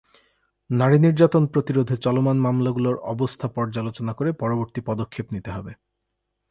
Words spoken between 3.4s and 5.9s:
পর্যালোচনা করে পরবর্তী পদক্ষেপ নিতে হবে।